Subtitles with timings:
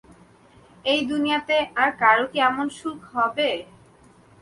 [0.85, 3.49] এই দুনিয়াতে আর কারও কী এমন সুখ হবে?